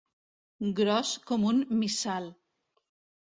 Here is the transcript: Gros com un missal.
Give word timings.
Gros 0.79 1.11
com 1.31 1.45
un 1.49 1.61
missal. 1.83 2.31